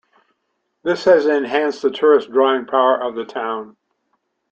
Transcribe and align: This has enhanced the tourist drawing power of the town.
This 0.81 1.03
has 1.05 1.27
enhanced 1.27 1.83
the 1.83 1.91
tourist 1.91 2.31
drawing 2.31 2.65
power 2.65 2.99
of 2.99 3.13
the 3.13 3.23
town. 3.23 3.77